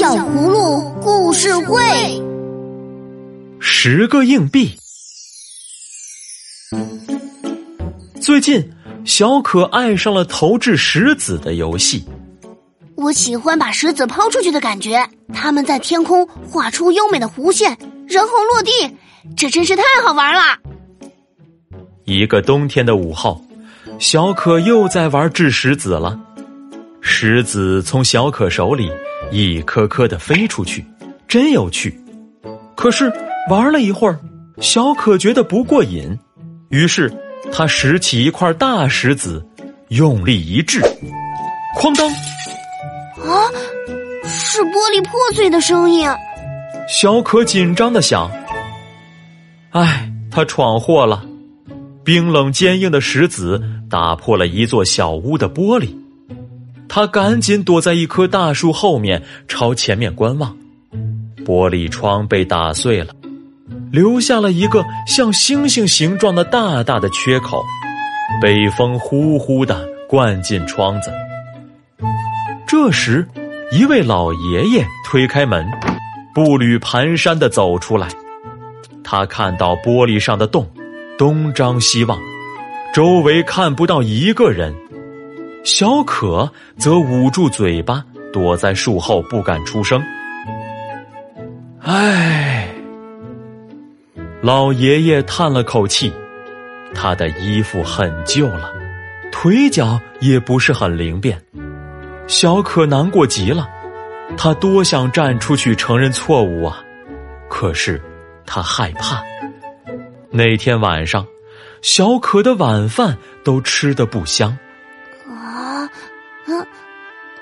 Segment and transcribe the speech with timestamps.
[0.00, 1.78] 小葫芦故事会，
[3.60, 4.72] 十个硬币。
[8.18, 8.72] 最近，
[9.04, 12.02] 小可爱上了投掷石子的游戏。
[12.94, 17.76] 我喜欢把石子抛出去的感觉，它们在天空画出优美的弧线，
[18.08, 18.70] 然后落地，
[19.36, 20.40] 这真是太好玩了。
[22.06, 23.44] 一个冬天的午后，
[23.98, 26.18] 小可又在玩掷石子了。
[27.02, 28.90] 石子从小可手里
[29.30, 30.84] 一颗颗的飞出去，
[31.28, 31.98] 真有趣。
[32.76, 33.12] 可是
[33.48, 34.18] 玩了一会儿，
[34.60, 36.18] 小可觉得不过瘾，
[36.70, 37.12] 于是
[37.52, 39.44] 他拾起一块大石子，
[39.88, 40.80] 用力一掷，
[41.78, 42.08] 哐当！
[42.08, 43.46] 啊，
[44.24, 46.08] 是玻璃破碎的声音。
[46.88, 48.30] 小可紧张的想
[49.70, 51.24] ：“哎，他闯祸了！”
[52.02, 55.94] 冰冷坚硬的石子打破了一座小屋的玻璃。
[56.92, 60.56] 他赶紧躲在一棵大树后面，朝前面观望。
[61.46, 63.14] 玻璃窗被打碎了，
[63.92, 67.64] 留下了一个像星星形状的大大的缺口。
[68.42, 71.12] 北风呼呼的灌进窗子。
[72.66, 73.24] 这时，
[73.70, 75.64] 一位老爷爷推开门，
[76.34, 78.08] 步履蹒跚的走出来。
[79.04, 80.68] 他看到玻璃上的洞，
[81.16, 82.18] 东张西望，
[82.92, 84.74] 周围看不到一个人。
[85.62, 90.02] 小可则捂住嘴巴，躲在树后不敢出声。
[91.80, 92.68] 唉，
[94.40, 96.12] 老爷爷叹了口气，
[96.94, 98.72] 他的衣服很旧了，
[99.30, 101.40] 腿脚也不是很灵便。
[102.26, 103.68] 小可难过极了，
[104.36, 106.82] 他多想站出去承认错误啊，
[107.48, 108.00] 可是
[108.46, 109.22] 他害怕。
[110.30, 111.26] 那天晚上，
[111.82, 114.56] 小可的晚饭都吃得不香。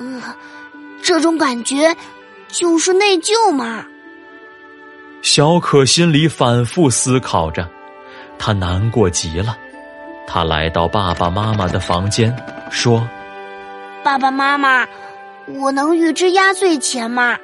[0.00, 0.20] 嗯，
[1.02, 1.94] 这种感觉
[2.48, 3.86] 就是内疚嘛。
[5.22, 7.68] 小可心里反复思考着，
[8.38, 9.56] 他难过极了。
[10.26, 12.34] 他来到爸爸妈妈的房间，
[12.70, 13.06] 说
[14.02, 14.88] ：“爸爸妈妈，
[15.46, 17.36] 我能预支压岁钱吗？”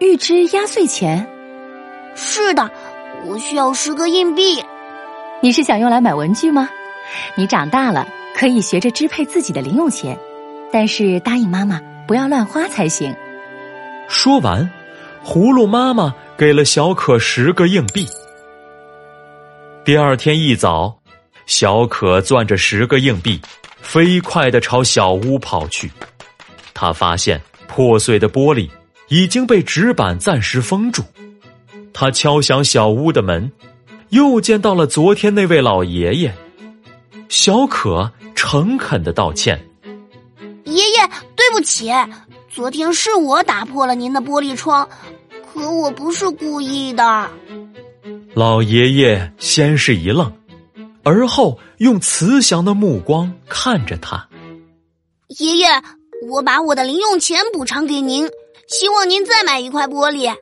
[0.00, 1.28] 预支压岁钱？
[2.14, 2.70] 是的，
[3.26, 4.64] 我需要十个硬币。
[5.40, 6.70] 你是想用来买文具吗？
[7.34, 10.18] 你长大了可以学着支配自己的零用钱。
[10.72, 13.14] 但是答应妈妈不要乱花才行。
[14.08, 14.68] 说完，
[15.24, 18.06] 葫芦妈妈给了小可十个硬币。
[19.84, 20.98] 第二天一早，
[21.44, 23.40] 小可攥着十个硬币，
[23.80, 25.90] 飞快的朝小屋跑去。
[26.72, 28.68] 他发现破碎的玻璃
[29.08, 31.02] 已经被纸板暂时封住。
[31.92, 33.52] 他敲响小屋的门，
[34.08, 36.34] 又见到了昨天那位老爷爷。
[37.28, 39.60] 小可诚恳的道歉。
[41.36, 41.90] 对不起，
[42.48, 44.88] 昨天是我打破了您的玻璃窗，
[45.52, 47.30] 可我不是故意的。
[48.34, 50.32] 老爷爷先是一愣，
[51.02, 54.28] 而后用慈祥的目光看着他。
[55.38, 55.66] 爷爷，
[56.28, 58.28] 我把我的零用钱补偿给您，
[58.68, 60.34] 希望您再买一块玻璃。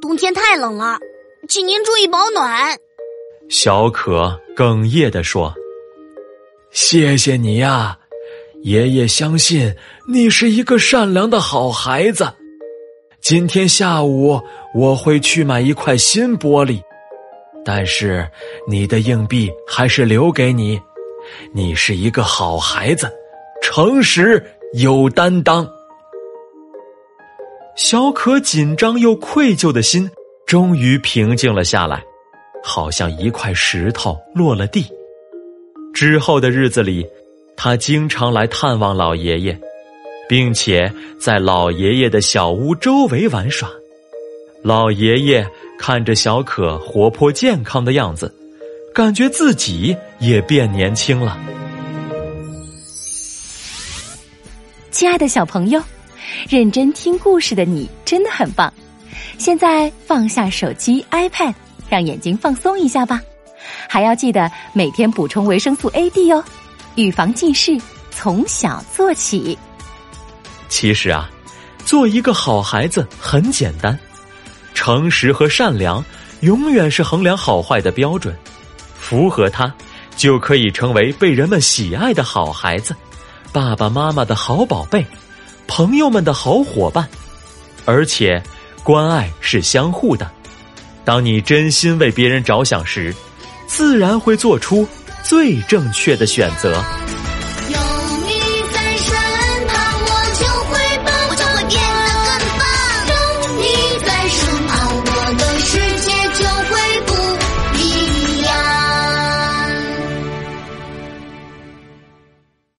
[0.00, 0.98] 冬天太冷了，
[1.48, 2.78] 请您注意保暖。
[3.48, 5.54] 小可哽咽的说
[6.72, 7.98] ：“谢谢你呀。”
[8.64, 9.74] 爷爷相信
[10.08, 12.32] 你是一个善良的好孩子。
[13.20, 14.40] 今天下午
[14.74, 16.80] 我会去买一块新玻璃，
[17.62, 18.26] 但是
[18.66, 20.80] 你的硬币还是留给你。
[21.52, 23.12] 你是一个好孩子，
[23.60, 24.42] 诚实
[24.72, 25.68] 有担当。
[27.76, 30.10] 小可紧张又愧疚的心
[30.46, 32.02] 终于平静了下来，
[32.62, 34.86] 好像一块石头落了地。
[35.92, 37.06] 之后的日子里。
[37.56, 39.58] 他经常来探望老爷爷，
[40.28, 43.68] 并且在老爷爷的小屋周围玩耍。
[44.62, 45.46] 老爷爷
[45.78, 48.34] 看着小可活泼健康的样子，
[48.94, 51.38] 感觉自己也变年轻了。
[54.90, 55.82] 亲爱的小朋友，
[56.48, 58.72] 认真听故事的你真的很棒。
[59.36, 61.52] 现在放下手机、iPad，
[61.88, 63.20] 让眼睛放松一下吧。
[63.88, 66.42] 还要记得每天补充维生素 A、D 哦。
[66.96, 67.78] 预防近视，
[68.10, 69.58] 从小做起。
[70.68, 71.30] 其实啊，
[71.84, 73.98] 做一个好孩子很简单，
[74.74, 76.04] 诚实和善良
[76.40, 78.34] 永远是衡量好坏的标准。
[78.98, 79.72] 符合它，
[80.16, 82.94] 就可以成为被人们喜爱的好孩子，
[83.52, 85.04] 爸爸妈妈的好宝贝，
[85.66, 87.08] 朋友们的好伙伴。
[87.84, 88.42] 而且，
[88.82, 90.30] 关爱是相互的。
[91.04, 93.14] 当你真心为别人着想时，
[93.66, 94.88] 自然会做出。
[95.24, 97.03] 最正确的选择。